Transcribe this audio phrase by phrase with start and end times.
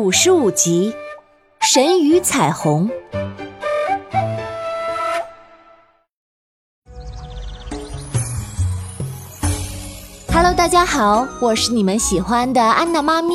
[0.00, 0.94] 五十五集
[1.72, 2.88] 《神鱼彩虹》。
[10.32, 13.34] Hello，大家好，我是你们喜欢的安娜妈咪。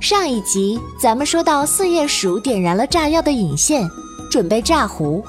[0.00, 3.86] 上一集咱们说到四叶鼠点燃了炸药的引线，
[4.30, 5.22] 准备炸糊。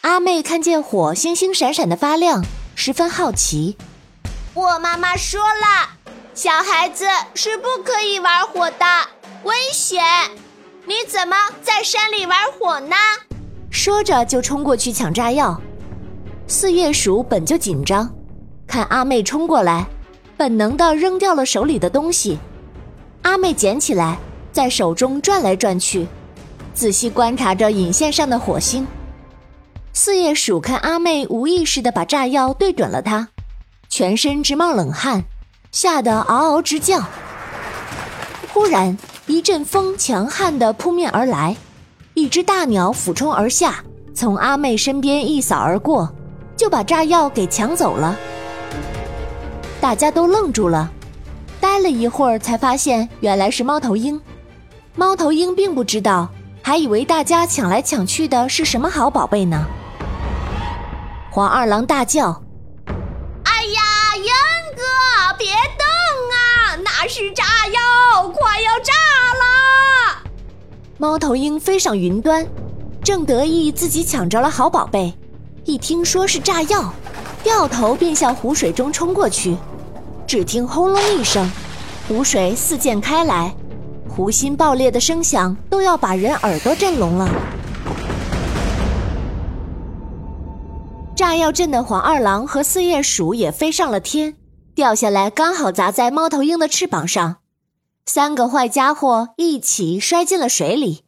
[0.00, 3.76] 阿妹看见火星星闪闪的发亮，十分好奇。
[4.54, 5.88] 我妈妈说了，
[6.34, 8.84] 小孩子是不可以玩火的，
[9.44, 10.02] 危险。
[10.84, 12.94] 你怎么在山里玩火呢？
[13.70, 15.58] 说着就冲过去抢炸药。
[16.46, 18.12] 四叶鼠本就紧张，
[18.66, 19.86] 看阿妹冲过来，
[20.36, 22.38] 本能的扔掉了手里的东西。
[23.22, 24.18] 阿妹捡起来，
[24.52, 26.06] 在手中转来转去，
[26.74, 28.86] 仔细观察着引线上的火星。
[29.94, 33.28] 四叶鼠看阿妹无意识的把炸药对准了他，
[33.92, 35.22] 全身直冒冷汗，
[35.70, 36.98] 吓得嗷嗷直叫。
[38.50, 41.54] 忽然，一阵风强悍的扑面而来，
[42.14, 46.10] 一只大鸟俯冲而下，从阿妹身边一扫而过，
[46.56, 48.16] 就把炸药给抢走了。
[49.78, 50.90] 大家都愣住了，
[51.60, 54.18] 待了一会儿才发现原来是猫头鹰。
[54.96, 56.30] 猫头鹰并不知道，
[56.62, 59.66] 还以为大家抢来抢去的是什么好宝贝呢。
[61.30, 62.42] 黄二郎大叫：“，
[65.42, 65.84] 别动
[66.30, 66.78] 啊！
[66.84, 68.92] 那是炸药，快要炸
[69.40, 70.22] 了！”
[70.98, 72.46] 猫头鹰飞上云端，
[73.02, 75.12] 正得意自己抢着了好宝贝，
[75.64, 76.94] 一听说是炸药，
[77.42, 79.56] 掉头便向湖水中冲过去。
[80.28, 81.50] 只听轰隆一声，
[82.06, 83.52] 湖水四溅开来，
[84.08, 87.28] 湖心爆裂的声响都要把人耳朵震聋了。
[91.16, 94.34] 炸药阵的黄二郎和四叶鼠也飞上了天，
[94.74, 97.36] 掉下来刚好砸在猫头鹰的翅膀上，
[98.06, 101.04] 三个坏家伙一起摔进了水里。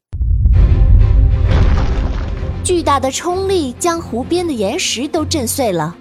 [2.62, 5.96] 巨大的冲力将湖边的岩石都震碎了，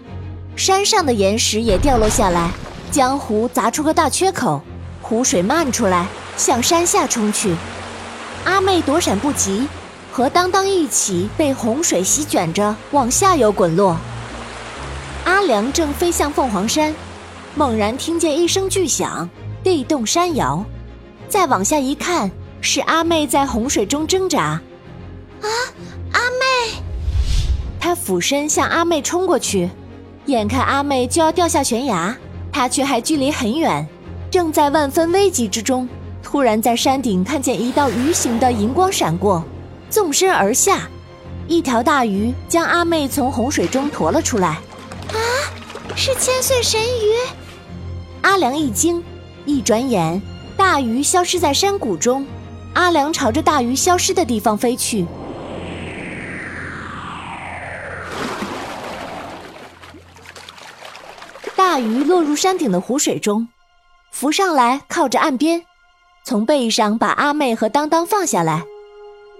[0.57, 2.51] 山上的岩石也掉落下来，
[2.91, 4.61] 将湖砸出个大缺口，
[5.01, 7.55] 湖水漫出来向山下冲去。
[8.43, 9.67] 阿妹躲闪不及。
[10.11, 13.97] 和当当一起被洪水席卷着往下游滚落。
[15.23, 16.93] 阿良正飞向凤凰山，
[17.55, 19.29] 猛然听见一声巨响，
[19.63, 20.65] 地动山摇。
[21.29, 22.31] 再往下一看，
[22.61, 24.59] 是阿妹在洪水中挣扎。
[25.41, 25.47] 啊，
[26.13, 26.81] 阿妹！
[27.79, 29.69] 他俯身向阿妹冲过去，
[30.25, 32.15] 眼看阿妹就要掉下悬崖，
[32.51, 33.87] 他却还距离很远，
[34.31, 35.87] 正在万分危急之中。
[36.23, 39.43] 突然在山顶看见一道鱼形的银光闪过。
[39.91, 40.89] 纵身而下，
[41.47, 44.47] 一条大鱼将阿妹从洪水中驮了出来。
[45.09, 45.17] 啊，
[45.95, 47.42] 是千岁神鱼！
[48.23, 49.03] 阿良一惊，
[49.45, 50.21] 一转眼，
[50.57, 52.25] 大鱼消失在山谷中。
[52.73, 55.05] 阿良朝着大鱼消失的地方飞去。
[61.55, 63.47] 大鱼落入山顶的湖水中，
[64.11, 65.63] 浮上来，靠着岸边，
[66.25, 68.63] 从背上把阿妹和当当放下来。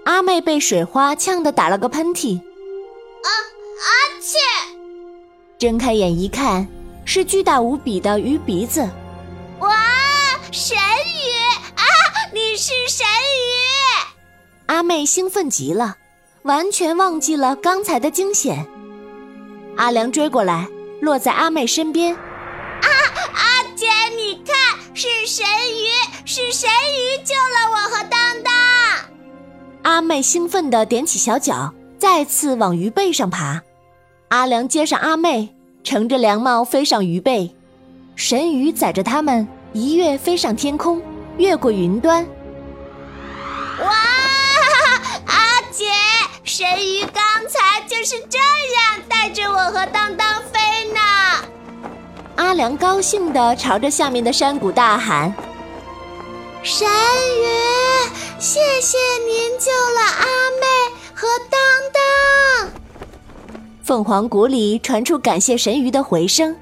[0.04, 3.88] 阿妹被水花呛得打了个喷嚏，啊啊
[4.20, 4.36] 切！
[5.58, 6.68] 睁开眼一看，
[7.04, 8.88] 是巨大无比的鱼鼻子。
[9.60, 9.76] 哇，
[10.50, 11.20] 神鱼
[11.76, 11.84] 啊！
[12.32, 14.14] 你是神鱼！
[14.66, 15.96] 阿妹兴奋极了，
[16.42, 18.66] 完全忘记了刚才的惊险。
[19.76, 20.66] 阿良追过来，
[21.00, 22.14] 落在阿妹身边。
[22.14, 22.88] 啊，
[23.34, 25.90] 阿姐，你看，是神鱼，
[26.24, 28.52] 是神鱼救了我和当当。
[29.82, 33.62] 阿妹兴奋地踮起小脚，再次往鱼背上爬。
[34.28, 35.54] 阿良接上阿妹，
[35.84, 37.54] 乘着凉帽飞上鱼背。
[38.16, 41.02] 神鱼载着他们一跃飞上天空，
[41.36, 42.26] 越过云端。
[43.80, 43.90] 哇，
[45.26, 45.84] 阿杰，
[46.42, 51.00] 神鱼刚才就是这样带着我和当当飞呢。
[52.36, 55.34] 阿良高兴地朝着下面的山谷大喊
[56.62, 57.44] ：“神鱼！”
[58.40, 60.24] 谢谢您救了阿
[60.60, 60.66] 妹
[63.84, 66.56] 凤凰谷里传出感谢神鱼的回声，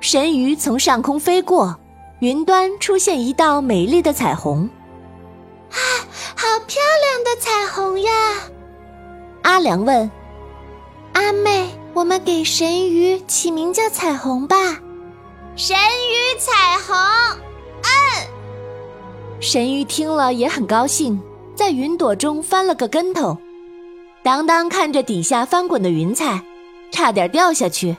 [0.00, 1.78] 神鱼从上空飞过，
[2.18, 4.68] 云端出现一道美丽的彩虹。
[5.70, 5.78] 啊，
[6.34, 8.12] 好漂亮的彩虹呀！
[9.42, 10.10] 阿良问
[11.14, 14.56] ：“阿妹，我们给神鱼起名叫彩虹吧。”
[15.54, 16.96] 神鱼彩虹。
[17.82, 17.88] 嗯
[19.38, 21.22] 神鱼听了也很高兴，
[21.54, 23.38] 在云朵中翻了个跟头。
[24.24, 26.42] 当当看着底下翻滚的云彩，
[26.90, 27.96] 差点掉下去。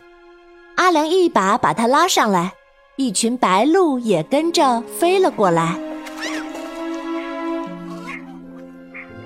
[0.76, 2.54] 阿良一把把他拉上来，
[2.96, 5.78] 一群白鹭也跟着飞了过来。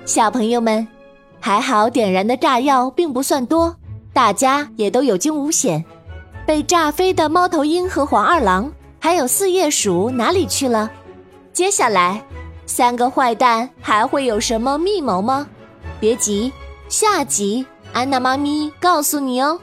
[0.04, 0.86] 小朋友们，
[1.40, 3.74] 还好点燃的炸药并不算多，
[4.12, 5.84] 大家也都有惊无险。
[6.46, 10.90] 被炸飞的猫头鹰和黄二郎，还有四叶鼠哪里去了？
[11.52, 12.22] 接下来，
[12.66, 15.46] 三个坏蛋还会有什么密谋吗？
[15.98, 16.52] 别急，
[16.88, 17.64] 下集
[17.94, 19.60] 安娜妈咪告诉你哦。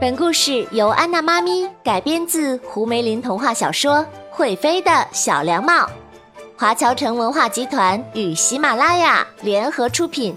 [0.00, 3.98] 本故事由安娜妈咪改编自胡梅林童话小说
[4.30, 5.72] 《会飞的小凉帽》，
[6.56, 10.34] 华侨城文化集团与喜马拉雅联合出品。